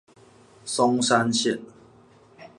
[0.65, 1.59] 松山線